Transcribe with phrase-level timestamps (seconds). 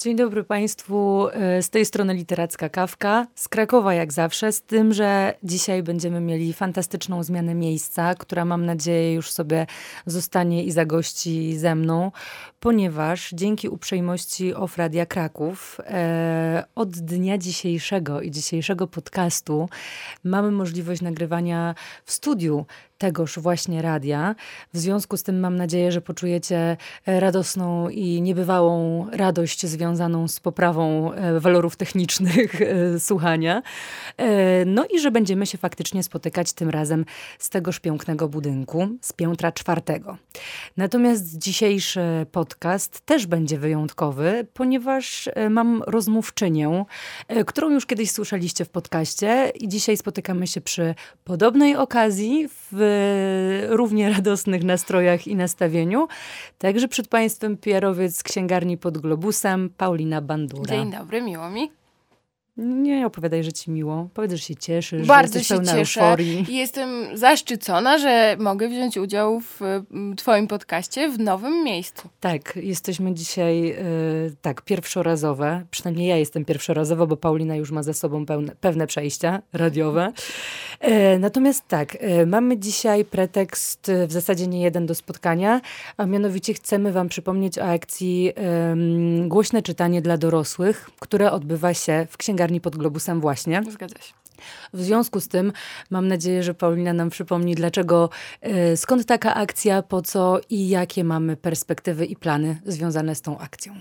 [0.00, 1.28] Dzień dobry Państwu.
[1.32, 3.26] E, z tej strony Literacka Kawka.
[3.34, 8.66] Z Krakowa jak zawsze, z tym, że dzisiaj będziemy mieli fantastyczną zmianę miejsca, która mam
[8.66, 9.66] nadzieję już sobie
[10.06, 12.12] zostanie i zagości ze mną,
[12.60, 19.68] ponieważ dzięki uprzejmości Ofradia Kraków e, od dnia dzisiejszego i dzisiejszego podcastu
[20.24, 21.74] mamy możliwość nagrywania
[22.04, 22.66] w studiu
[22.98, 24.34] tegoż właśnie radia.
[24.74, 26.76] W związku z tym mam nadzieję, że poczujecie
[27.06, 33.62] radosną i niebywałą radość związaną z poprawą e, walorów technicznych e, słuchania.
[34.16, 37.04] E, no i że będziemy się faktycznie spotykać tym razem
[37.38, 40.16] z tegoż pięknego budynku, z piętra czwartego.
[40.76, 42.00] Natomiast dzisiejszy
[42.32, 46.84] podcast też będzie wyjątkowy, ponieważ mam rozmówczynię,
[47.46, 50.94] którą już kiedyś słyszeliście w podcaście i dzisiaj spotykamy się przy
[51.24, 52.87] podobnej okazji w
[53.68, 56.08] równie radosnych nastrojach i nastawieniu.
[56.58, 60.76] Także przed Państwem Pierowiec z księgarni pod Globusem, Paulina Bandura.
[60.76, 61.70] Dzień dobry, miło mi.
[62.58, 64.08] Nie opowiadaj, że ci miło.
[64.14, 66.00] Powiedz, że się cieszysz, Bardzo że jesteś się cieszę.
[66.00, 66.46] euforii.
[66.48, 69.60] Jestem zaszczycona, że mogę wziąć udział w
[70.16, 72.08] twoim podcaście w nowym miejscu.
[72.20, 75.64] Tak, jesteśmy dzisiaj y, tak pierwszorazowe.
[75.70, 80.12] Przynajmniej ja jestem pierwszorazowa, bo Paulina już ma za sobą pełne, pewne przejścia radiowe.
[80.80, 85.60] E, natomiast tak, e, mamy dzisiaj pretekst w zasadzie nie jeden do spotkania,
[85.96, 88.32] a mianowicie chcemy wam przypomnieć o akcji
[89.26, 93.62] Głośne czytanie dla dorosłych, które odbywa się w księgarni księgarni pod Globusem właśnie.
[93.70, 94.14] Zgadza się.
[94.72, 95.52] W związku z tym
[95.90, 98.10] mam nadzieję, że Paulina nam przypomni, dlaczego,
[98.40, 103.38] e, skąd taka akcja, po co i jakie mamy perspektywy i plany związane z tą
[103.38, 103.74] akcją.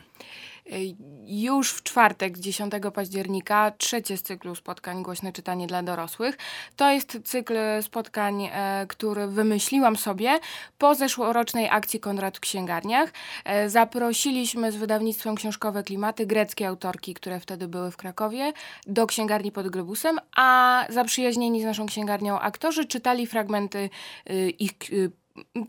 [1.27, 6.37] Już w czwartek, 10 października, trzecie z cyklu spotkań Głośne Czytanie dla Dorosłych.
[6.75, 10.39] To jest cykl spotkań, e, który wymyśliłam sobie
[10.77, 13.13] po zeszłorocznej akcji Konrad w księgarniach.
[13.45, 18.53] E, zaprosiliśmy z wydawnictwem Książkowe Klimaty greckie autorki, które wtedy były w Krakowie,
[18.87, 23.89] do księgarni pod Globusem, a zaprzyjaźnieni z naszą księgarnią aktorzy czytali fragmenty
[24.29, 24.73] y, ich.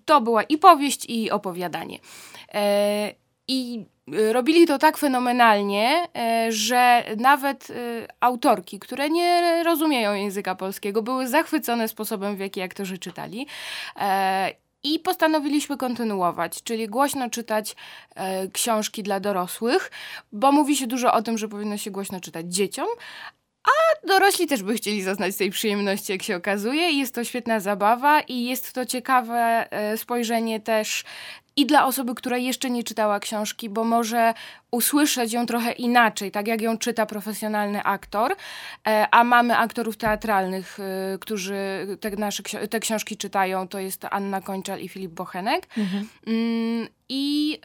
[0.04, 1.98] To była i powieść, i opowiadanie.
[2.54, 6.08] E, I Y, robili to tak fenomenalnie,
[6.48, 12.60] y, że nawet y, autorki, które nie rozumieją języka polskiego, były zachwycone sposobem, w jaki
[12.60, 13.46] aktorzy czytali.
[13.96, 17.76] E, I postanowiliśmy kontynuować, czyli głośno czytać
[18.14, 19.90] e, książki dla dorosłych,
[20.32, 22.86] bo mówi się dużo o tym, że powinno się głośno czytać dzieciom,
[23.64, 26.90] a dorośli też by chcieli zaznać tej przyjemności, jak się okazuje.
[26.90, 31.04] Jest to świetna zabawa i jest to ciekawe e, spojrzenie też
[31.58, 34.34] i dla osoby, która jeszcze nie czytała książki, bo może
[34.70, 38.36] usłyszeć ją trochę inaczej, tak jak ją czyta profesjonalny aktor,
[38.86, 44.40] e, a mamy aktorów teatralnych, e, którzy te, nasze, te książki czytają, to jest Anna
[44.40, 45.66] Kończal i Filip Bochenek.
[45.78, 46.08] Mhm.
[46.26, 47.58] Mm, I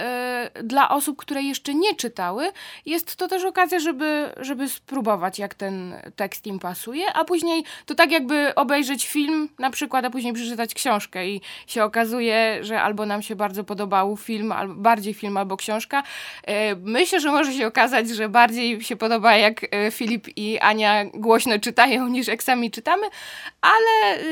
[0.59, 2.51] y, dla osób, które jeszcze nie czytały,
[2.85, 7.95] jest to też okazja, żeby, żeby spróbować, jak ten tekst im pasuje, a później to
[7.95, 13.05] tak jakby obejrzeć film na przykład, a później przeczytać książkę i się okazuje, że albo
[13.05, 16.03] nam się bardzo podobał film, albo bardziej film, albo książka.
[16.93, 21.59] Myślę, że może się okazać, że bardziej się podoba, jak e, Filip i Ania głośno
[21.59, 23.07] czytają, niż jak sami czytamy,
[23.61, 24.23] ale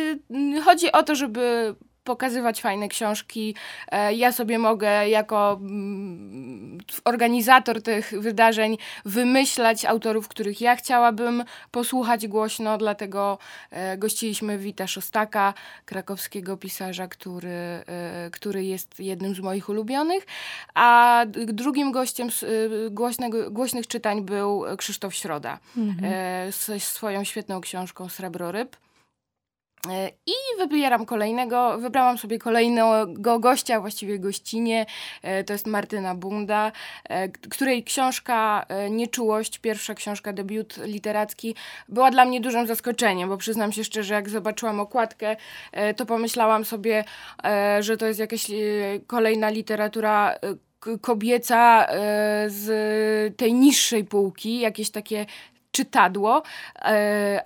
[0.57, 1.75] y, chodzi o to, żeby
[2.11, 3.55] pokazywać fajne książki.
[3.91, 12.27] E, ja sobie mogę jako mm, organizator tych wydarzeń wymyślać autorów, których ja chciałabym posłuchać
[12.27, 13.37] głośno, dlatego
[13.71, 15.53] e, gościliśmy Wita Szostaka,
[15.85, 20.25] krakowskiego pisarza, który, e, który jest jednym z moich ulubionych,
[20.73, 22.29] a drugim gościem
[22.91, 26.13] głośnego, głośnych czytań był Krzysztof Środa mhm.
[26.51, 28.75] ze swoją świetną książką Srebroryb.
[28.75, 28.90] E,
[30.25, 34.85] I wybieram kolejnego, wybrałam sobie kolejnego gościa, właściwie gościnie,
[35.21, 36.71] e, to jest Martyna Bunda,
[37.03, 41.55] e, której książka Nieczułość, pierwsza książka, debiut literacki,
[41.89, 45.35] była dla mnie dużym zaskoczeniem, bo przyznam się szczerze, jak zobaczyłam okładkę,
[45.95, 47.03] to pomyślałam sobie,
[47.79, 48.47] że to jest jakaś
[49.07, 50.35] kolejna literatura
[51.01, 51.87] kobieca
[52.47, 55.25] z tej niższej półki, jakieś takie
[55.71, 56.43] czytadło,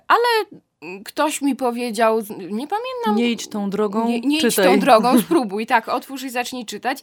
[0.08, 0.60] ale
[1.04, 3.16] ktoś mi powiedział, nie pamiętam.
[3.16, 4.08] Nie idź tą drogą.
[4.08, 6.98] Nie, nie idź tą drogą, spróbuj, tak, otwórz i zacznij czytać.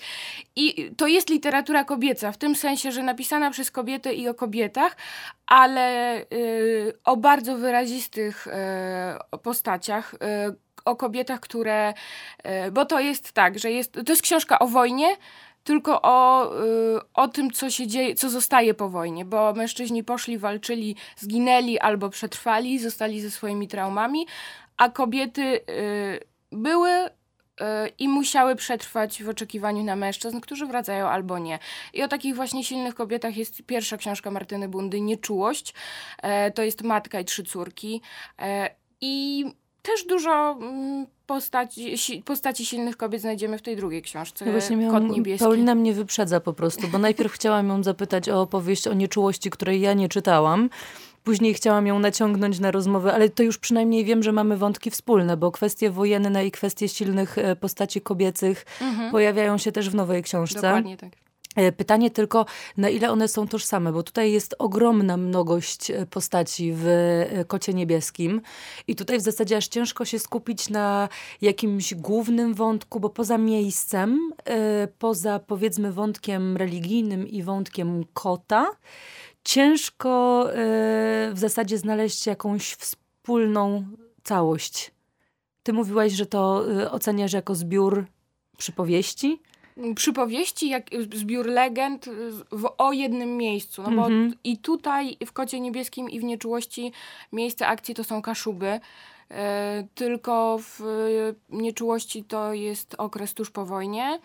[0.56, 4.98] I to jest literatura kobieca, w tym sensie, że napisana przez kobiety i o kobietach,
[5.48, 10.14] ale y, o bardzo wyrazistych y, postaciach.
[10.14, 10.18] Y,
[10.86, 11.94] o kobietach, które.
[12.68, 13.94] Y, bo to jest tak, że jest.
[13.94, 15.18] To jest książka o wojnie,
[15.64, 20.38] tylko o, y, o tym, co się dzieje, co zostaje po wojnie, bo mężczyźni poszli,
[20.38, 24.28] walczyli, zginęli albo przetrwali, zostali ze swoimi traumami,
[24.78, 26.20] a kobiety y,
[26.52, 26.90] były
[28.00, 31.60] i musiały przetrwać w oczekiwaniu na mężczyzn, którzy wracają albo nie.
[31.94, 35.74] I o takich właśnie silnych kobietach jest pierwsza książka Martyny Bundy, Nieczułość.
[36.56, 38.02] To jest Matka i Trzy Córki.
[39.02, 39.46] I
[39.84, 41.96] też dużo mm, postaci,
[42.26, 44.46] postaci silnych kobiet znajdziemy w tej drugiej książce.
[44.46, 45.46] Ja właśnie miałam, Kot niebieski.
[45.46, 49.82] Paulina mnie wyprzedza po prostu, bo najpierw chciałam ją zapytać o opowieść o nieczułości, której
[49.82, 50.70] ja nie czytałam.
[51.24, 55.38] Później chciałam ją naciągnąć na rozmowę, ale to już przynajmniej wiem, że mamy wątki wspólne,
[55.38, 59.12] bo kwestie wojenne i kwestie silnych e, postaci kobiecych mhm.
[59.12, 60.62] pojawiają się też w nowej książce.
[60.62, 61.23] Dokładnie tak.
[61.56, 62.46] E, pytanie tylko,
[62.78, 67.74] na ile one są tożsame, bo tutaj jest ogromna mnogość e, postaci w e, Kocie
[67.74, 68.42] Niebieskim
[68.88, 71.10] i tutaj w zasadzie aż ciężko się skupić na
[71.42, 74.20] jakimś głównym wątku, bo poza miejscem,
[75.00, 78.66] poza powiedzmy wątkiem religijnym i wątkiem kota,
[79.44, 80.46] ciężko
[81.34, 83.86] w zasadzie znaleźć jakąś wspólną
[84.24, 84.92] całość.
[85.64, 88.06] Ty mówiłaś, że to oceniasz jako zbiór
[88.58, 89.42] przypowieści?
[89.96, 90.84] Przypowieści, jak
[91.14, 92.10] zbiór legend
[92.52, 93.82] w, o jednym miejscu.
[93.82, 94.36] No bo mm -hmm.
[94.44, 96.92] i tutaj w Kocie Niebieskim i w Nieczułości
[97.32, 98.80] miejsce akcji to są Kaszuby.
[99.32, 100.82] E, tylko w
[101.50, 104.20] Nieczułości to jest okres tuż po wojnie.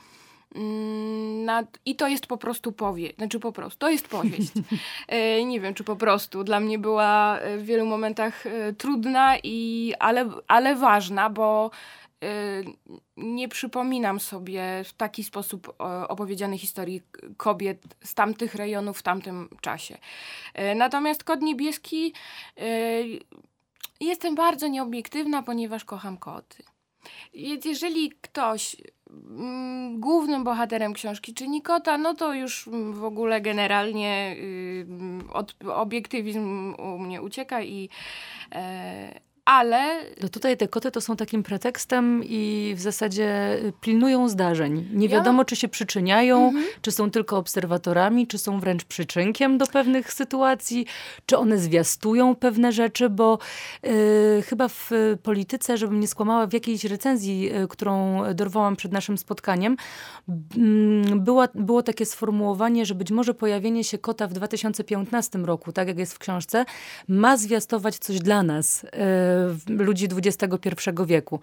[0.54, 4.52] Mm, nad, I to jest po prostu powieść, znaczy po prostu, to jest powieść.
[5.08, 6.44] E, nie wiem, czy po prostu.
[6.44, 11.70] Dla mnie była w wielu momentach e, trudna, i, ale, ale ważna, bo
[13.16, 15.74] nie przypominam sobie w taki sposób
[16.08, 17.02] opowiedzianej historii
[17.36, 19.98] kobiet z tamtych rejonów w tamtym czasie.
[20.58, 22.12] Y, natomiast Kod Niebieski
[22.58, 23.20] y,
[24.00, 26.62] jestem bardzo nieobiektywna, ponieważ kocham koty.
[27.34, 28.76] Jeżeli ktoś
[29.10, 34.36] mm, głównym bohaterem książki czyni kota, no to już w ogóle generalnie
[35.32, 37.88] od obiektywizm u mnie ucieka i
[38.52, 40.04] e, ale...
[40.22, 44.88] No tutaj te koty to są takim pretekstem i w zasadzie pilnują zdarzeń.
[44.92, 45.44] Nie wiadomo, ja...
[45.44, 46.64] czy się przyczyniają, mhm.
[46.82, 50.86] czy są tylko obserwatorami, czy są wręcz przyczynkiem do pewnych sytuacji,
[51.26, 53.38] czy one zwiastują pewne rzeczy, bo
[53.86, 54.90] y, chyba w
[55.22, 59.76] polityce, żebym nie skłamała, w jakiejś recenzji, y, którą dorwałam przed naszym spotkaniem,
[60.28, 65.88] y, była, było takie sformułowanie, że być może pojawienie się kota w 2015 roku, tak
[65.88, 66.64] jak jest w książce,
[67.08, 68.88] ma zwiastować coś dla nas y,
[69.68, 70.68] ludzi XXI
[71.06, 71.40] wieku.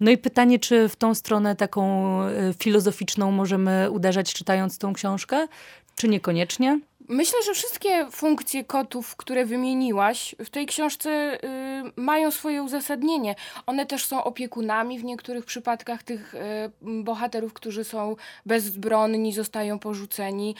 [0.00, 5.48] No i pytanie, czy w tą stronę taką e, filozoficzną możemy uderzać czytając tą książkę,
[5.96, 6.80] czy niekoniecznie?
[7.08, 13.34] Myślę, że wszystkie funkcje kotów, które wymieniłaś w tej książce y, mają swoje uzasadnienie.
[13.66, 16.38] One też są opiekunami w niektórych przypadkach tych y,
[16.80, 18.16] bohaterów, którzy są
[18.46, 20.54] bezbronni, zostają porzuceni,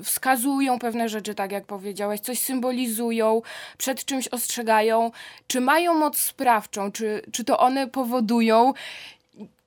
[0.00, 3.42] y, wskazują pewne rzeczy, tak jak powiedziałaś, coś symbolizują,
[3.78, 5.10] przed czymś ostrzegają.
[5.46, 8.72] Czy mają moc sprawczą, czy, czy to one powodują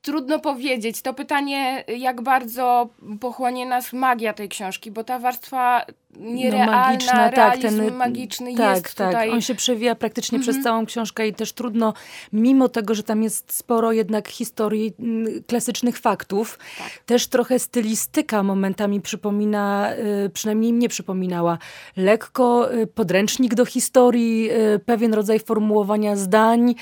[0.06, 1.02] Trudno powiedzieć.
[1.02, 2.90] To pytanie, jak bardzo
[3.22, 5.86] pochłonie nas magia tej książki, bo ta warstwa
[6.20, 9.08] nierealna, no, magiczna, tak, ten, magiczny tak, jest tak.
[9.08, 9.30] tutaj.
[9.30, 10.64] On się przewija praktycznie przez mhm.
[10.64, 11.94] całą książkę i też trudno,
[12.34, 16.90] mimo tego, że tam jest sporo jednak historii mm, klasycznych faktów, tak.
[17.06, 19.94] też trochę stylistyka momentami przypomina,
[20.26, 21.58] y, przynajmniej mnie przypominała,
[21.98, 26.76] lekko y, podręcznik do historii, y, pewien rodzaj formułowania zdań.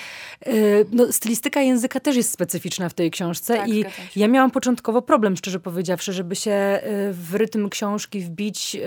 [0.92, 5.38] No, stylistyka języka też jest specyficzna w tej książce tak, i ja miałam początkowo problem,
[5.38, 6.80] szczerze powiedziawszy, żeby się
[7.12, 8.78] w rytm książki wbić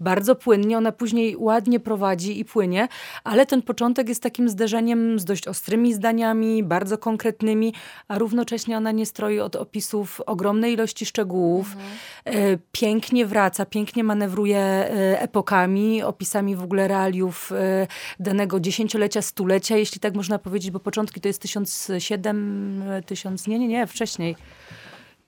[0.00, 2.88] bardzo płynnie, ona później ładnie prowadzi i płynie,
[3.24, 7.74] ale ten początek jest takim zderzeniem z dość ostrymi zdaniami, bardzo konkretnymi,
[8.08, 11.72] a równocześnie ona nie stroi od opisów ogromnej ilości szczegółów.
[11.72, 11.96] Mhm.
[12.24, 17.86] E, pięknie wraca, pięknie manewruje e, epokami, opisami w ogóle realiów e,
[18.20, 23.68] danego dziesięciolecia, stulecia, jeśli tak można powiedzieć, bo początki to jest 1007, 1000, nie, nie,
[23.68, 24.36] nie, wcześniej.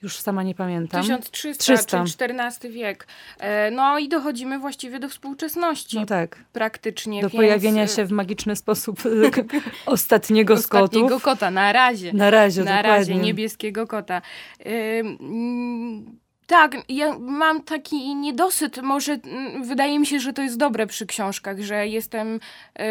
[0.03, 1.03] Już sama nie pamiętam.
[1.03, 2.05] 1300, 300.
[2.05, 3.07] czyli XIV wiek.
[3.39, 5.97] E, no i dochodzimy właściwie do współczesności.
[5.97, 6.45] No tak.
[6.53, 7.23] Praktycznie.
[7.23, 7.37] Do więc...
[7.37, 9.01] pojawienia e, się w magiczny sposób
[9.87, 10.85] ostatniego z kotów.
[10.85, 12.13] Ostatniego kota, na razie.
[12.13, 12.91] Na razie, Na dokładnie.
[12.91, 14.23] razie, niebieskiego kota.
[16.49, 18.83] Tak, ja mam taki niedosyt.
[18.83, 19.19] Może
[19.61, 22.41] wydaje mi się, że to jest dobre przy książkach, że jestem
[22.79, 22.85] yy,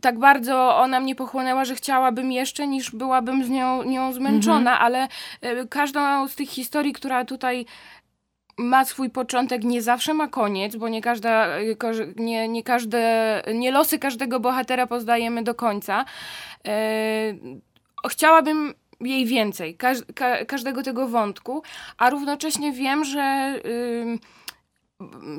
[0.00, 4.82] tak bardzo ona mnie pochłonęła, że chciałabym jeszcze, niż byłabym z nią, nią zmęczona, mhm.
[4.82, 5.08] ale
[5.42, 7.66] yy, każdą z tych historii, która tutaj
[8.58, 11.76] ma swój początek, nie zawsze ma koniec, bo nie każda, y,
[12.16, 16.04] nie, nie każde, nie losy każdego bohatera poznajemy do końca.
[16.64, 16.72] Yy,
[18.10, 21.62] chciałabym jej więcej, każ, ka, każdego tego wątku,
[21.98, 23.60] a równocześnie wiem, że,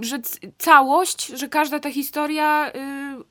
[0.01, 0.19] że
[0.57, 3.23] całość, że każda ta historia yy,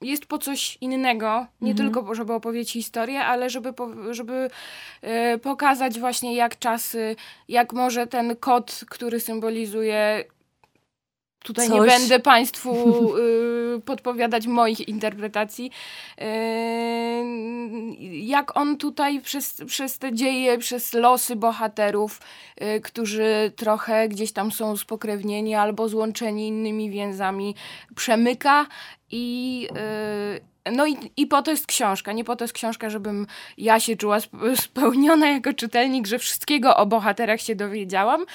[0.00, 1.92] jest po coś innego, nie mhm.
[1.92, 3.72] tylko żeby opowiedzieć historię, ale żeby,
[4.10, 4.50] żeby
[5.02, 7.16] e, pokazać właśnie jak czasy,
[7.48, 10.24] jak może ten kod, który symbolizuje
[11.46, 11.74] Tutaj Coś.
[11.74, 12.72] nie będę Państwu
[13.76, 15.70] y, podpowiadać moich interpretacji.
[18.26, 22.20] Y, jak on tutaj przez, przez te dzieje, przez losy bohaterów,
[22.76, 27.54] y, którzy trochę gdzieś tam są spokrewnieni albo złączeni innymi więzami,
[27.96, 28.66] przemyka
[29.10, 29.68] i
[30.72, 32.12] no i, i po to jest książka.
[32.12, 33.26] Nie po to jest książka, żebym
[33.58, 34.18] ja się czuła
[34.66, 38.26] spełniona jako czytelnik, że wszystkiego o bohaterach się dowiedziałam.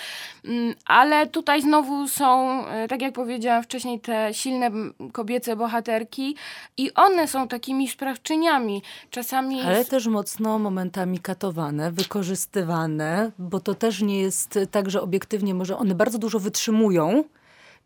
[0.46, 4.72] Mm, ale tutaj znowu są, e, tak jak powiedziałam wcześniej, te silne
[5.12, 6.36] kobiece bohaterki
[6.78, 8.82] i one są takimi sprawczyniami.
[9.10, 9.62] Czasami.
[9.62, 15.78] Ale też mocno momentami katowane, wykorzystywane, bo to też nie jest tak, że obiektywnie może
[15.78, 17.24] one bardzo dużo wytrzymują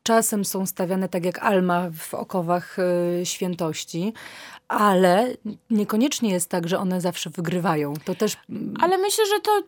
[0.06, 4.14] czasem są stawiane tak jak Alma w okowach y, świętości,
[4.68, 5.28] ale
[5.70, 7.94] niekoniecznie jest tak, że one zawsze wygrywają.
[8.06, 8.38] To też...
[8.82, 9.62] Ale myślę, że to,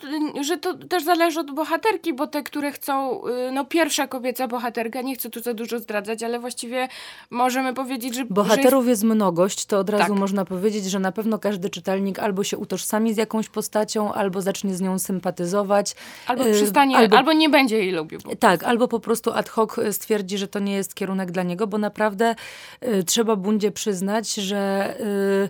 [0.44, 5.02] że to też zależy od bohaterki, bo te, które chcą, y, no pierwsza kobieca bohaterka,
[5.02, 6.88] nie chcę tu za dużo zdradzać, ale właściwie
[7.30, 8.26] możemy powiedzieć, że...
[8.26, 9.04] Bohaterów że jest...
[9.04, 9.16] jest...
[9.16, 10.20] mnogość, to od razu tak.
[10.20, 14.76] można powiedzieć, że na pewno każdy czytelnik albo się utożsami z jakąś postacią, albo zacznie
[14.76, 15.96] z nią sympatyzować.
[16.28, 18.20] Albo y, przestanie, albo, albo nie będzie jej lubił.
[18.40, 21.78] Tak, albo po prostu ad hoc stwierdzi, że to nie jest kierunek dla niego, bo
[21.78, 22.36] naprawdę
[22.84, 25.50] y, trzeba Bundzie przyznać, że Y,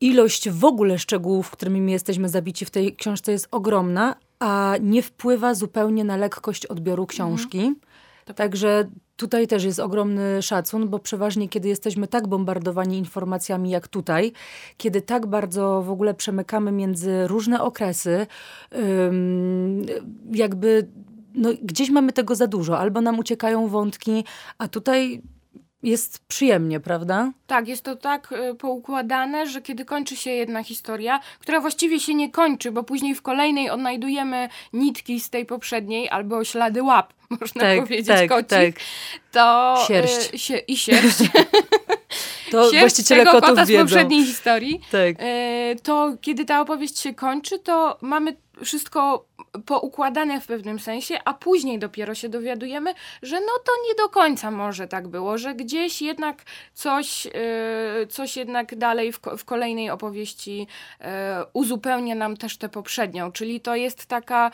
[0.00, 5.54] ilość w ogóle szczegółów, którymi jesteśmy zabici w tej książce jest ogromna, a nie wpływa
[5.54, 7.58] zupełnie na lekkość odbioru książki.
[7.58, 7.76] Mhm.
[8.36, 14.32] Także tutaj też jest ogromny szacun, bo przeważnie kiedy jesteśmy tak bombardowani informacjami jak tutaj,
[14.76, 18.26] kiedy tak bardzo w ogóle przemykamy między różne okresy,
[20.32, 20.88] jakby
[21.34, 24.24] no, gdzieś mamy tego za dużo, albo nam uciekają wątki,
[24.58, 25.22] a tutaj
[25.84, 27.32] jest przyjemnie, prawda?
[27.46, 32.14] Tak, jest to tak y, poukładane, że kiedy kończy się jedna historia, która właściwie się
[32.14, 37.60] nie kończy, bo później w kolejnej odnajdujemy nitki z tej poprzedniej albo ślady łap, można
[37.60, 38.74] tak, powiedzieć, tak, koci, tak.
[39.32, 40.34] to sierść.
[40.34, 41.18] Y, się, i sierść.
[42.50, 44.80] to sierść właściciele tego kota z poprzedniej historii.
[44.90, 45.22] Tak.
[45.22, 49.24] Y, to kiedy ta opowieść się kończy, to mamy wszystko
[49.66, 54.50] poukładane w pewnym sensie, a później dopiero się dowiadujemy, że no to nie do końca
[54.50, 56.42] może tak było, że gdzieś jednak
[56.74, 57.32] coś, yy,
[58.08, 60.58] coś jednak dalej w, w kolejnej opowieści
[61.00, 61.06] yy,
[61.52, 64.50] uzupełnia nam też tę poprzednią, czyli to jest taka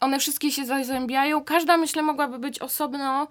[0.00, 1.44] one wszystkie się zazębiają.
[1.44, 3.28] Każda, myślę, mogłaby być osobno,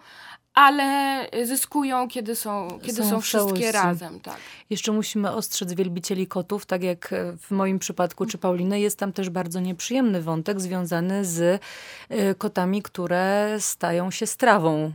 [0.53, 4.20] ale zyskują, kiedy są, kiedy są, są wszystkie razem.
[4.20, 4.38] Tak.
[4.70, 9.29] Jeszcze musimy ostrzec wielbicieli kotów, tak jak w moim przypadku czy Pauliny, jest tam też
[9.29, 14.91] bardzo nieprzyjemny wątek związany z y, kotami, które stają się strawą,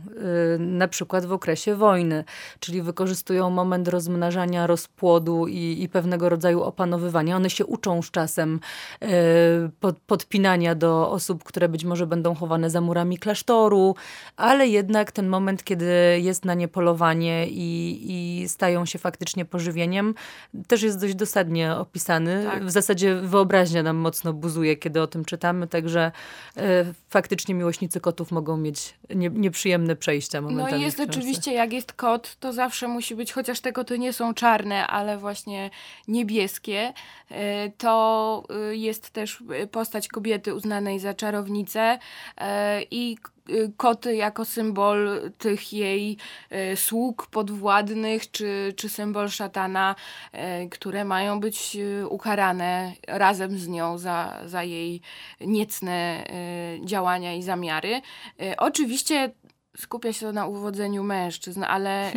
[0.55, 2.23] y, na przykład w okresie wojny,
[2.59, 7.35] czyli wykorzystują moment rozmnażania, rozpłodu i, i pewnego rodzaju opanowywania.
[7.35, 8.59] One się uczą z czasem
[9.03, 9.07] y,
[9.79, 13.95] pod, podpinania do osób, które być może będą chowane za murami klasztoru,
[14.37, 19.45] ale jednak ten moment moment, kiedy jest na nie polowanie i, i stają się faktycznie
[19.45, 20.15] pożywieniem,
[20.67, 22.45] też jest dość dosadnie opisany.
[22.51, 22.65] Tak.
[22.65, 26.11] W zasadzie wyobraźnia nam mocno buzuje, kiedy o tym czytamy, także
[26.57, 30.71] e, faktycznie miłośnicy kotów mogą mieć nie, nieprzyjemne przejścia momentami.
[30.71, 34.13] No i jest oczywiście, jak jest kot, to zawsze musi być, chociaż te koty nie
[34.13, 35.69] są czarne, ale właśnie
[36.07, 36.93] niebieskie,
[37.29, 41.99] e, to e, jest też postać kobiety uznanej za czarownicę
[42.91, 43.17] i
[43.77, 46.17] koty jako symbol tych jej
[46.51, 49.95] y, sług podwładnych, czy, czy symbol szatana,
[50.33, 51.77] y, które mają być
[52.09, 55.01] ukarane razem z nią za, za jej
[55.41, 56.23] niecne
[56.85, 58.01] działania i zamiary.
[58.57, 59.31] Oczywiście
[59.77, 62.11] skupia się to na uwodzeniu mężczyzn, ale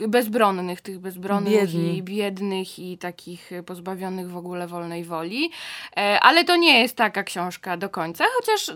[0.00, 5.50] Y, bezbronnych, tych bezbronnych i biednych i takich pozbawionych w ogóle wolnej woli.
[5.96, 8.72] E, ale to nie jest taka książka do końca, chociaż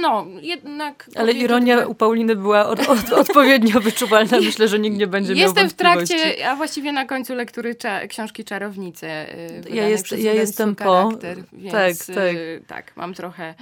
[0.00, 1.10] no, jednak...
[1.16, 4.40] Ale ironia u Pauliny była od, od, odpowiednio wyczuwalna.
[4.40, 8.06] Myślę, że nikt nie będzie miał Jestem w trakcie, a właściwie na końcu lektury cza
[8.06, 9.34] książki Czarownice.
[9.38, 11.10] Y, ja, jest, ja jestem po.
[11.52, 12.36] Więc, tak, tak.
[12.66, 13.54] tak, mam trochę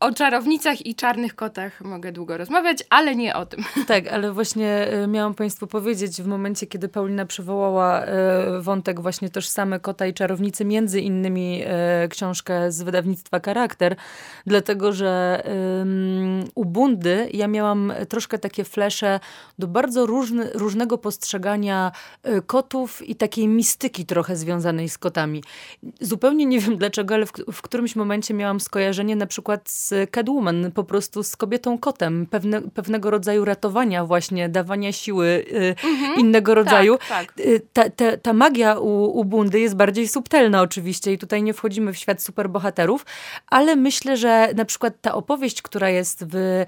[0.00, 3.64] o czarownicach i czarnych kotach mogę długo rozmawiać, ale nie o tym.
[3.88, 8.06] Tak, ale właśnie y, miałam Państwu powiedzieć w momencie, kiedy Paulina przywołała y,
[8.60, 11.62] wątek właśnie tożsame kota i czarownicy, między innymi
[12.04, 13.96] y, książkę z wydawnictwa Charakter,
[14.46, 15.42] dlatego, że
[16.54, 19.20] u Bundy ja miałam troszkę takie flesze
[19.58, 21.92] do bardzo różny, różnego postrzegania
[22.46, 25.42] kotów i takiej mistyki trochę związanej z kotami.
[26.00, 30.10] Zupełnie nie wiem dlaczego, ale w, w którymś momencie miałam skojarzenie spotkanie na przykład z
[30.10, 35.44] Catwoman, po prostu z kobietą kotem, pewne, pewnego rodzaju ratowania właśnie, dawania siły
[35.82, 36.20] mhm.
[36.20, 36.98] innego rodzaju.
[37.08, 37.34] Tak, tak.
[37.72, 41.92] Ta, ta, ta magia u, u Bundy jest bardziej subtelna oczywiście i tutaj nie wchodzimy
[41.92, 43.06] w świat superbohaterów,
[43.46, 46.64] ale myślę, że na przykład ta opowieść, która jest w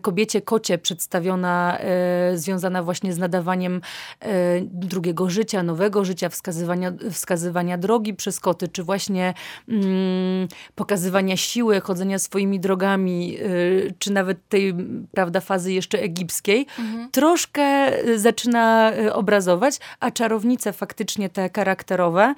[0.00, 1.78] kobiecie kocie przedstawiona,
[2.34, 3.80] związana właśnie z nadawaniem
[4.60, 9.34] drugiego życia, nowego życia, wskazywania, wskazywania drogi przez koty, czy właśnie
[9.68, 14.74] mm, pokazywania siły, chodzenia swoimi drogami, y, czy nawet tej,
[15.12, 17.10] prawda, fazy jeszcze egipskiej, mhm.
[17.10, 22.34] troszkę y, zaczyna y, obrazować, a czarownice faktycznie te charakterowe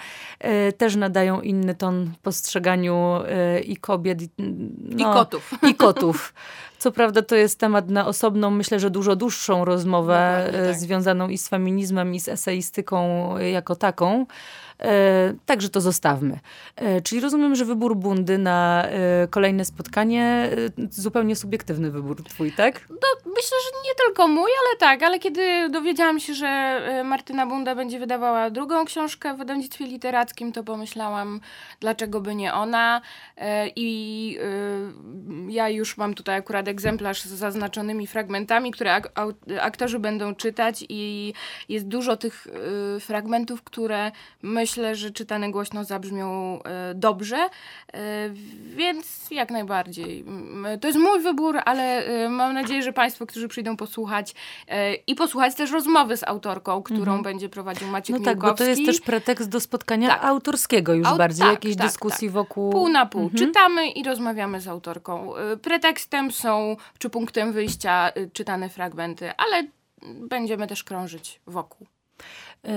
[0.79, 3.21] też nadają inny ton postrzeganiu
[3.65, 5.51] i kobiet, no, i kotów.
[5.71, 6.35] I kotów.
[6.79, 10.79] Co prawda to jest temat na osobną, myślę, że dużo dłuższą rozmowę tak.
[10.79, 14.27] związaną i z feminizmem, i z eseistyką jako taką.
[14.83, 16.39] E, także to zostawmy.
[16.77, 20.51] E, czyli rozumiem, że wybór Bundy na e, kolejne spotkanie
[20.91, 22.81] zupełnie subiektywny wybór twój, tak?
[22.91, 25.03] No, myślę, że nie tylko mój, ale tak.
[25.03, 30.65] Ale kiedy dowiedziałam się, że Martyna Bunda będzie wydawała drugą książkę w wydawnictwie literackim, to
[30.65, 31.41] pomyślałam,
[31.81, 33.01] dlaczego by nie ona.
[33.77, 34.39] I
[35.49, 39.01] ja już mam tutaj akurat egzemplarz z zaznaczonymi fragmentami, które
[39.61, 41.33] aktorzy będą czytać i
[41.69, 42.47] jest dużo tych
[43.01, 48.31] fragmentów, które my myślę, że czytane głośno zabrzmią e, dobrze, e,
[48.77, 50.25] więc jak najbardziej.
[50.81, 54.35] To jest mój wybór, ale e, mam nadzieję, że Państwo, którzy przyjdą posłuchać
[55.07, 57.23] i posłuchać też rozmowy z autorką, którą mhm.
[57.23, 60.25] będzie prowadził Maciek No tak, bo to jest też pretekst do spotkania tak.
[60.25, 62.35] autorskiego już Aut bardziej, tak, jakiejś tak, dyskusji tak.
[62.35, 62.73] wokół...
[62.73, 63.23] Pół na pół.
[63.23, 63.39] Mhm.
[63.39, 65.33] Czytamy i rozmawiamy z autorką.
[65.63, 69.67] Pretekstem są, czy punktem wyjścia, czytane fragmenty, ale
[70.03, 71.87] będziemy też krążyć wokół.
[72.67, 72.73] E,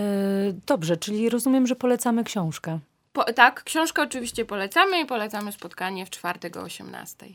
[0.68, 2.80] dobrze, czyli rozumiem, że polecamy książkę.
[3.14, 7.26] Po, tak, książkę oczywiście polecamy i polecamy spotkanie w czwartek o 18.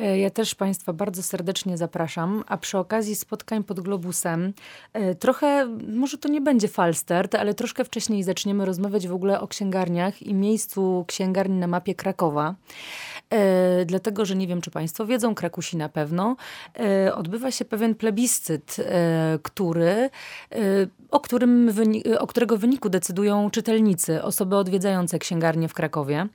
[0.00, 4.52] E, ja też Państwa bardzo serdecznie zapraszam, a przy okazji spotkań pod Globusem
[4.92, 9.48] e, trochę, może to nie będzie falstart, ale troszkę wcześniej zaczniemy rozmawiać w ogóle o
[9.48, 12.54] księgarniach i miejscu księgarni na mapie Krakowa.
[13.30, 16.36] E, dlatego, że nie wiem, czy Państwo wiedzą, Krakusi na pewno,
[17.14, 18.76] odbywa się pewien plebiscyt,
[19.42, 20.10] który,
[21.10, 21.70] o, którym
[22.18, 26.26] o którego wyniku decydują czytelnicy, osoby odwiedzające księgarnię w Krakowie.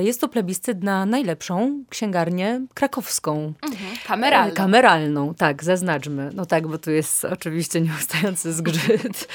[0.00, 3.52] Jest to plebiscyt na najlepszą księgarnię krakowską.
[3.62, 3.96] Mhm.
[4.06, 4.54] Kameralną.
[4.54, 6.30] Kameralną, tak, zaznaczmy.
[6.34, 9.28] No tak, bo tu jest oczywiście nieustający zgrzyt.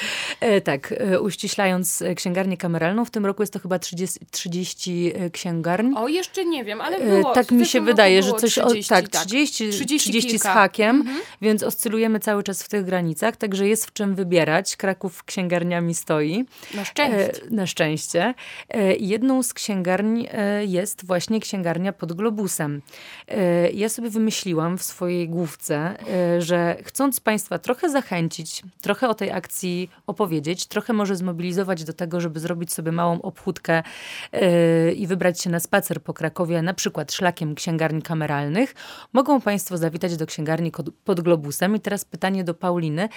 [0.64, 5.96] tak, uściślając księgarnię kameralną, w tym roku jest to chyba 30, 30 księgarni.
[5.96, 7.34] O, jeszcze nie wiem, ale było.
[7.34, 9.74] Tak mi się wydaje, że coś 30, o, tak, 30, tak.
[9.74, 11.20] 30, 30 z hakiem, mhm.
[11.42, 14.76] więc oscylujemy cały czas w tych granicach, także jest w czym wybierać.
[14.76, 16.46] Kraków księgarniami stoi.
[16.74, 17.44] Na szczęście.
[17.44, 18.34] E, na szczęście.
[18.70, 22.82] E, jedną z księgarni e, jest właśnie księgarnia pod Globusem.
[23.28, 29.14] E, ja sobie wymyśliłam w swojej główce, e, że chcąc Państwa trochę zachęcić, trochę o
[29.14, 33.84] tej akcji opowiedzieć, trochę może zmobilizować do tego, żeby zrobić sobie małą obchódkę
[34.32, 38.76] e, i wybrać się na spacer po Krakowie, na przykład szlakiem księgarni kameralnych,
[39.14, 40.72] mogą Państwo zawitać do księgarni
[41.04, 41.76] pod Globusem.
[41.76, 43.10] I teraz pytanie do Pauliny.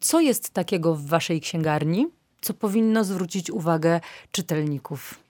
[0.00, 2.08] Co jest takiego w Waszej księgarni,
[2.40, 4.00] co powinno zwrócić uwagę
[4.32, 5.29] czytelników?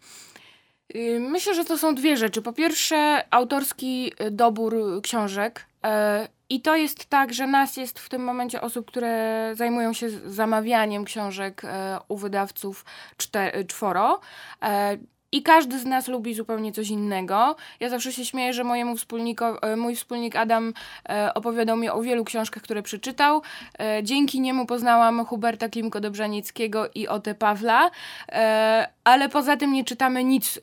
[0.95, 2.43] Y, myślę, że to są dwie rzeczy.
[2.43, 5.67] Po pierwsze, autorski dobór książek.
[5.85, 10.11] E, I to jest tak, że nas jest w tym momencie osób, które zajmują się
[10.11, 12.85] zamawianiem książek e, u wydawców
[13.67, 14.21] czworo.
[15.33, 17.57] I każdy z nas lubi zupełnie coś innego.
[17.81, 18.95] Ja zawsze się śmieję, że mojemu
[19.63, 20.73] e, mój wspólnik Adam
[21.09, 23.43] e, opowiadał mi o wielu książkach, które przeczytał.
[23.79, 27.91] E, dzięki niemu poznałam Huberta Klimko-Dobrzanickiego i Otę Pawla,
[29.05, 30.59] ale poza tym nie czytamy nic,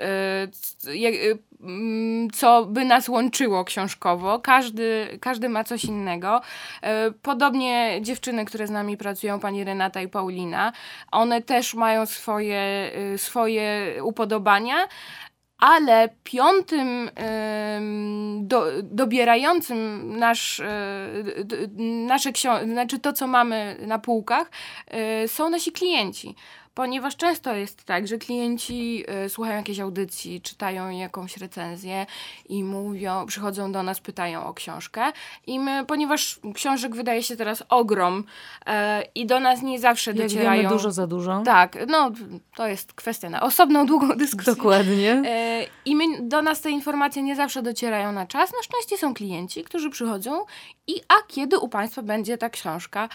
[2.34, 4.40] co by nas łączyło książkowo.
[4.40, 6.42] Każdy, każdy ma coś innego.
[6.82, 10.74] E, podobnie dziewczyny, które z nami pracują, pani Renata i Paulina,
[11.12, 14.88] one też mają swoje, y, swoje upodobania.
[15.60, 17.10] Ale piątym
[18.42, 20.66] do, dobierającym nasz, e,
[22.08, 24.52] nasze książki, znaczy to, co mamy na półkach,
[24.88, 26.36] e, są nasi klienci
[26.78, 32.06] ponieważ często jest tak, że klienci y, słuchają jakiejś audycji, czytają jakąś recenzję
[32.50, 35.02] i mówią, przychodzą do nas, pytają o książkę
[35.48, 38.72] i my, ponieważ książek wydaje się teraz ogrom y,
[39.16, 40.62] i do nas nie zawsze Jak docierają...
[40.62, 41.42] Wiemy, dużo za dużo.
[41.46, 42.12] Tak, no
[42.56, 44.56] to jest kwestia na osobną, długą dyskusję.
[44.56, 45.24] Dokładnie.
[45.66, 48.52] Y, I my, do nas te informacje nie zawsze docierają na czas.
[48.52, 50.46] Na szczęście są klienci, którzy przychodzą
[50.88, 53.10] i a kiedy u Państwa będzie ta książka?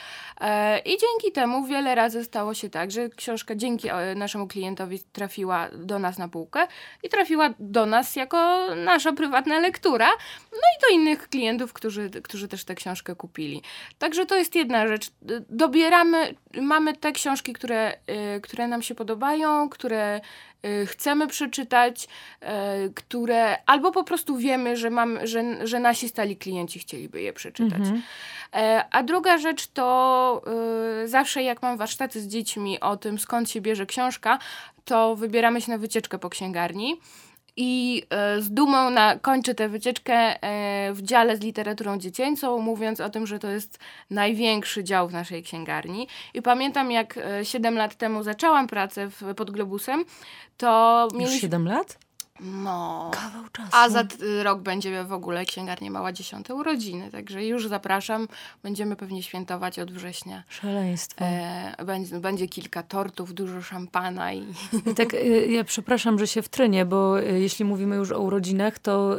[0.84, 5.00] I dzięki temu wiele razy stało się tak, że książkę książka dzięki e, naszemu klientowi
[5.12, 6.66] trafiła do nas na półkę
[7.02, 10.08] i trafiła do nas jako nasza prywatna lektura,
[10.52, 13.62] no i do innych klientów, którzy, którzy też tę książkę kupili.
[13.98, 15.10] Także to jest jedna rzecz.
[15.48, 17.92] Dobieramy, mamy te książki, które,
[18.36, 20.20] y, które nam się podobają, które
[20.86, 22.08] chcemy przeczytać,
[22.42, 22.46] y,
[22.94, 27.80] które albo po prostu wiemy, że, mam, że, że nasi stali klienci chcieliby je przeczytać.
[27.80, 28.02] Mhm.
[28.54, 30.42] E, a druga rzecz to
[31.04, 34.38] zawsze jak mam warsztaty z dziećmi o tym, skąd się bierze książka,
[34.84, 37.00] to wybieramy się na wycieczkę po księgarni.
[37.56, 43.00] I e, z dumą na, kończę tę wycieczkę e, w dziale z literaturą dziecięcą, mówiąc
[43.00, 43.78] o tym, że to jest
[44.10, 46.08] największy dział w naszej księgarni.
[46.34, 50.04] I pamiętam, jak e, 7 lat temu zaczęłam pracę w, pod Globusem,
[50.56, 51.32] to mieliśmy...
[51.32, 51.98] Już 7 lat?
[52.42, 53.10] No.
[53.14, 53.68] Kawał czasu.
[53.72, 54.04] A za
[54.42, 58.28] rok będzie w ogóle księgarnia mała dziesiąte urodziny, także już zapraszam.
[58.62, 60.42] Będziemy pewnie świętować od września.
[60.48, 61.24] Szaleństwo.
[61.24, 64.32] E, będzie, będzie, kilka tortów, dużo szampana.
[64.32, 64.46] I...
[64.90, 68.78] I tak, e, ja przepraszam, że się wtrynię, bo e, jeśli mówimy już o urodzinach,
[68.78, 69.16] to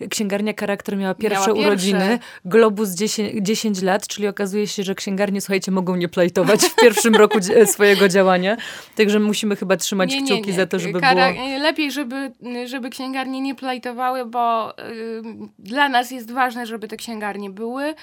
[0.00, 4.94] y, księgarnia Charakter miała pierwsze miała urodziny, Globus 10, 10 lat, czyli okazuje się, że
[4.94, 8.56] księgarnie, słuchajcie, mogą nie plajtować w pierwszym roku swojego działania.
[8.96, 10.52] Także musimy chyba trzymać nie, kciuki nie, nie.
[10.52, 11.58] za to, żeby Kara było...
[11.58, 12.32] Lepiej, żeby
[12.66, 15.22] żeby księgarnie nie plajtowały, bo y,
[15.58, 17.94] dla nas jest ważne, żeby te księgarnie były y,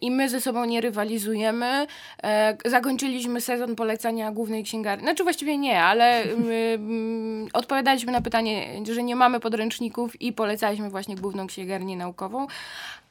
[0.00, 1.86] i my ze sobą nie rywalizujemy.
[2.66, 5.04] Y, zakończyliśmy sezon polecania głównej księgarni.
[5.04, 11.16] Znaczy właściwie nie, ale mm, odpowiadaliśmy na pytanie, że nie mamy podręczników i polecaliśmy właśnie
[11.16, 12.46] główną księgarnię naukową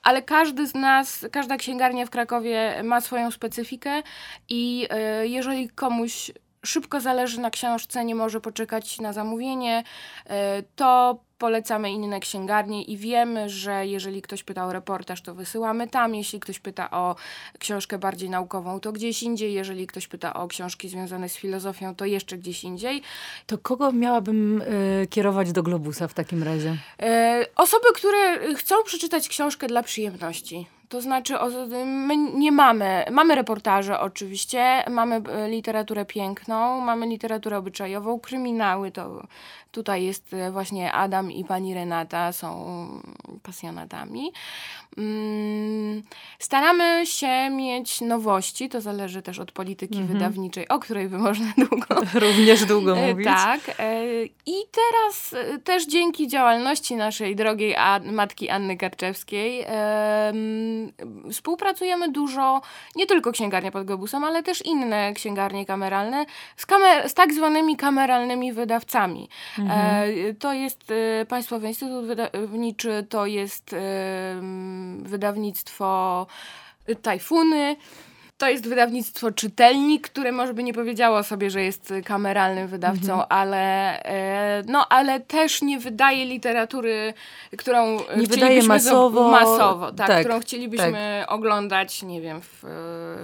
[0.03, 4.03] ale każdy z nas, każda księgarnia w Krakowie ma swoją specyfikę
[4.49, 4.87] i
[5.23, 6.31] jeżeli komuś
[6.67, 9.83] szybko zależy na książce, nie może poczekać na zamówienie,
[10.25, 15.87] e, to polecamy inne księgarnie i wiemy, że jeżeli ktoś pyta o reportaż, to wysyłamy
[15.87, 16.15] tam.
[16.15, 17.15] Jeśli ktoś pyta o
[17.59, 19.53] książkę bardziej naukową, to gdzieś indziej.
[19.53, 23.01] Jeżeli ktoś pyta o książki związane z filozofią, to jeszcze gdzieś indziej.
[23.45, 26.69] To kogo miałabym y, kierować do Globusa w takim razie?
[26.69, 30.76] Y, osoby, które chcą przeczytać książkę dla przyjemności.
[30.89, 31.33] To znaczy,
[31.85, 39.23] my nie mamy, mamy reportaże oczywiście, mamy e, literaturę piękną, mamy literaturę obyczajową, kryminały to
[39.71, 42.67] tutaj jest e, właśnie Adam i pani Renata są
[43.43, 44.31] pasjonatami.
[44.97, 46.03] Mm,
[46.39, 50.13] staramy się mieć nowości, to zależy też od polityki mhm.
[50.13, 51.87] wydawniczej, o której by można długo
[52.27, 53.25] Również długo e, mówić.
[53.25, 53.61] Tak.
[54.45, 57.75] I teraz też dzięki działalności naszej drogiej
[58.11, 59.65] matki Anny Karczewskiej
[61.31, 62.61] współpracujemy dużo,
[62.95, 66.25] nie tylko księgarnia pod Globusem, ale też inne księgarnie kameralne
[66.57, 69.29] z, kamer z tak zwanymi kameralnymi wydawcami.
[69.59, 70.09] Mhm.
[70.29, 73.77] E, to jest e, Państwowy Instytut Wydawniczy, to jest e,
[75.01, 76.27] wydawnictwo
[77.01, 77.75] Tajfuny.
[78.37, 83.25] To jest wydawnictwo Czytelnik, które może by nie powiedziało sobie, że jest kameralnym wydawcą, mhm.
[83.29, 87.13] ale, e, no, ale też nie wydaje literatury,
[87.57, 91.31] którą nie wydaje masowo, masowo tak, tak, którą chcielibyśmy tak.
[91.31, 92.63] oglądać, nie wiem, w,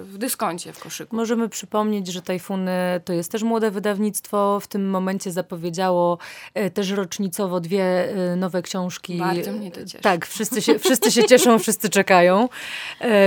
[0.04, 1.16] w dyskoncie, w koszyku.
[1.16, 2.72] Możemy przypomnieć, że Tajfuny
[3.06, 4.60] to jest też młode wydawnictwo.
[4.60, 6.18] W tym momencie zapowiedziało
[6.54, 9.18] e, też rocznicowo dwie e, nowe książki.
[9.18, 10.04] Bardzo mnie to cieszy.
[10.04, 12.50] Tak, wszyscy się, wszyscy się cieszą, wszyscy czekają.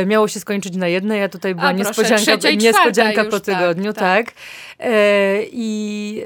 [0.07, 4.27] Miało się skończyć na jednej, ja tutaj byłam niespodzianka, niespodzianka po tak, tygodniu, tak.
[4.27, 4.35] tak.
[4.79, 6.23] E, I,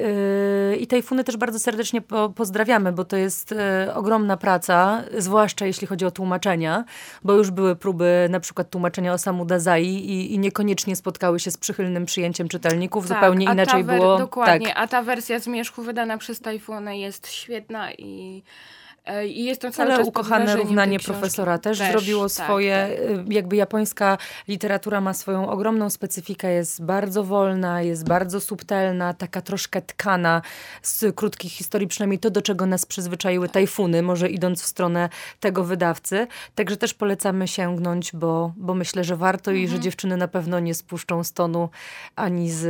[0.73, 5.67] e, I Tajfuny też bardzo serdecznie po, pozdrawiamy, bo to jest e, ogromna praca, zwłaszcza
[5.67, 6.85] jeśli chodzi o tłumaczenia,
[7.25, 11.57] bo już były próby na przykład tłumaczenia Osamu Dazai i, i niekoniecznie spotkały się z
[11.57, 14.19] przychylnym przyjęciem czytelników, tak, zupełnie inaczej było.
[14.19, 14.77] Dokładnie, tak.
[14.79, 18.43] a ta wersja Zmierzchu wydana przez Tajfunę jest świetna i
[19.29, 23.33] I jest to cały Ale ukochane równanie profesora też, też zrobiło tak, swoje, tak.
[23.33, 29.83] jakby japońska literatura ma swoją ogromną specyfikę, jest bardzo wolna, jest bardzo subtelna, taka troszkę
[29.83, 30.43] tkana
[30.83, 35.09] z krótkich historii, przynajmniej to, do czego nas przyzwyczaiły tajfuny, może idąc w stronę
[35.41, 36.27] tego wydawcy.
[36.55, 39.65] Także też polecamy sięgnąć, bo, bo myślę, że warto mhm.
[39.65, 39.83] i że mhm.
[39.83, 41.69] dziewczyny na pewno nie spuszczą stonu
[42.17, 42.63] ani z,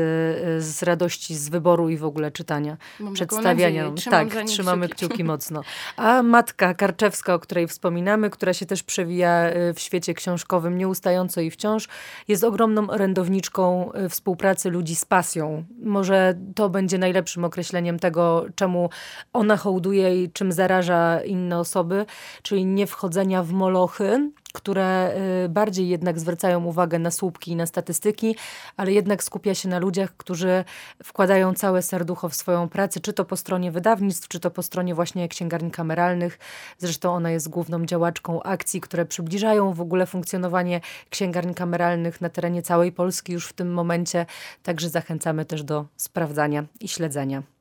[0.65, 3.93] z radości z wyboru i w ogóle czytania, Mam przedstawiania.
[4.11, 5.07] Tak, trzymamy kciuki.
[5.07, 5.63] kciuki mocno.
[5.97, 11.41] A matka Karczewska, o której wspominamy, która się też przewija y, w świecie książkowym nieustająco
[11.41, 11.89] i wciąż,
[12.29, 15.65] jest ogromną orędowniczką y, współpracy ludzi z pasją.
[15.83, 18.91] Może to będzie najlepszym określeniem tego, czemu
[19.33, 22.07] ona hołduje i czym zaraża inne osoby,
[22.43, 27.67] czyli nie wchodzenia w molochy, które y, bardziej jednak zwracają uwagę na słupki i na
[27.67, 28.37] statystyki,
[28.77, 30.65] ale jednak skupia się na ludziach, którzy
[31.03, 34.95] wkładają całe serducho w swoją pracę, czy to po stronie wydawnictw, czy to po stronie
[34.95, 36.39] właśnie księgarni kameralnych.
[36.79, 42.63] Zresztą ona jest główną działaczką akcji, które przybliżają w ogóle funkcjonowanie księgarni kameralnych na terenie
[42.63, 44.27] całej Polski już w tym momencie.
[44.63, 47.60] Także zachęcamy też do sprawdzania i śledzenia.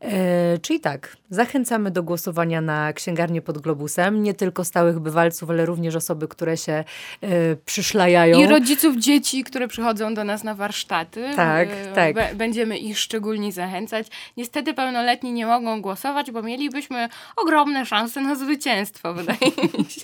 [0.00, 4.22] E, czyli tak, zachęcamy do głosowania na księgarnię pod globusem.
[4.22, 8.38] Nie tylko stałych bywalców, ale również osoby, które się e, przyszlajają.
[8.38, 11.30] I rodziców dzieci, które przychodzą do nas na warsztaty.
[11.36, 12.36] Tak, e, tak.
[12.36, 14.06] Będziemy ich szczególnie zachęcać.
[14.36, 20.02] Niestety pełnoletni nie mogą głosować, bo mielibyśmy ogromne szanse na zwycięstwo, wydaje mi się.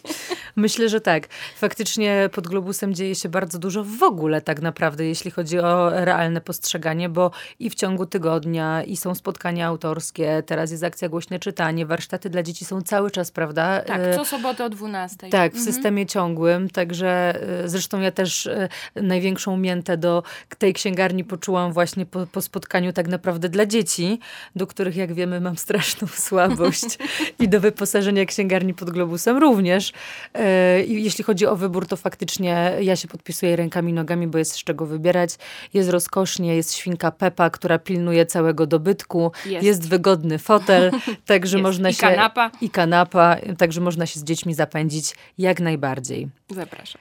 [0.57, 1.29] Myślę, że tak.
[1.57, 6.41] Faktycznie pod globusem dzieje się bardzo dużo w ogóle tak naprawdę, jeśli chodzi o realne
[6.41, 11.87] postrzeganie, bo i w ciągu tygodnia, i są spotkania autorskie, teraz jest akcja Głośne Czytanie,
[11.87, 13.81] warsztaty dla dzieci są cały czas, prawda?
[13.81, 15.17] Tak, co sobotę o 12.
[15.31, 15.75] Tak, w mhm.
[15.75, 20.23] systemie ciągłym, także e, zresztą ja też e, największą miętę do
[20.59, 24.21] tej księgarni poczułam właśnie po, po spotkaniu tak naprawdę dla dzieci,
[24.57, 26.99] do których jak wiemy mam straszną słabość
[27.39, 29.93] i do wyposażenia księgarni pod globusem również.
[30.35, 34.53] E, I jeśli chodzi o wybór, to faktycznie ja się podpisuję rękami, nogami, bo jest
[34.53, 35.31] z czego wybierać.
[35.75, 39.33] Jest rozkosznie, jest świnka Pepa, która pilnuje całego dobytku.
[39.47, 40.91] Jest, jest wygodny fotel,
[41.27, 41.63] także jest.
[41.63, 42.01] można I się...
[42.01, 42.51] kanapa.
[42.61, 46.29] I kanapa, także można się z dziećmi zapędzić jak najbardziej.
[46.51, 47.01] Zapraszam.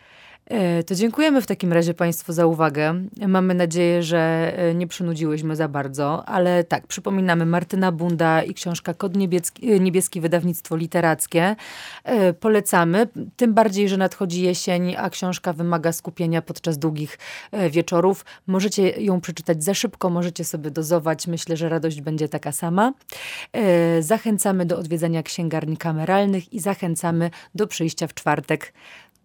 [0.50, 2.94] E, to dziękujemy w takim razie Państwu za uwagę.
[3.28, 8.94] Mamy nadzieję, że e, nie przynudziłyśmy za bardzo, ale tak, przypominamy Martyna Bunda i książka
[8.94, 11.56] Kod Niebieski, e, Niebieski Wydawnictwo Literackie.
[12.40, 13.08] Polecamy,
[13.38, 17.18] tym bardziej, że nadchodzi jesień, a książka wymaga skupienia podczas długich
[17.70, 18.26] wieczorów.
[18.48, 21.28] Możecie ją przeczytać za szybko, możecie sobie dozować.
[21.28, 22.94] Myślę, że radość będzie taka sama.
[24.00, 28.74] Zachęcamy do odwiedzania księgarni kameralnych i zachęcamy do przyjścia w czwartek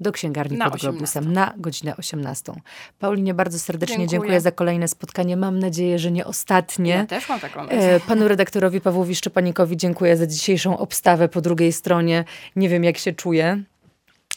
[0.01, 2.53] do księgarni na pod globusem na godzinę 18.
[2.99, 4.11] Paulinie, bardzo serdecznie dziękuję.
[4.11, 4.41] dziękuję.
[4.41, 5.37] za kolejne spotkanie.
[5.37, 6.91] Mam nadzieję, że nie ostatnie.
[6.91, 8.01] Ja też mam taką nadzieję.
[8.07, 12.25] Panu redaktorowi Pawłowi Szczepanikowi dziękuję za dzisiejszą obstawę po drugiej stronie.
[12.57, 13.63] Nie wiem, jak się czuję.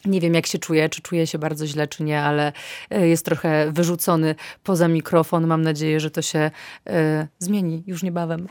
[0.06, 2.54] Nie wiem, jak się czuje, czy czuje się bardzo źle, czy nie, ale
[2.90, 5.48] e, jest trochę wyrzucony poza mikrofon.
[5.48, 6.52] Mam nadzieję, że to się
[6.90, 6.92] y,
[7.40, 8.48] zmieni już niebawem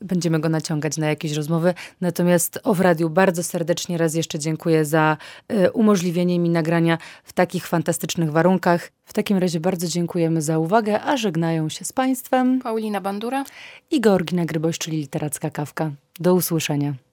[0.00, 1.74] będziemy go naciągać na jakieś rozmowy.
[2.00, 5.16] Natomiast o w radiu bardzo serdecznie raz jeszcze dziękuję za
[5.52, 8.90] y, umożliwienie mi nagrania w takich fantastycznych warunkach.
[9.04, 13.44] W takim razie bardzo dziękujemy za uwagę, a żegnają się z Państwem Paulina Bandura
[13.90, 15.90] i Georgina Gryboś, czyli literacka kawka.
[16.20, 17.07] Do usłyszenia.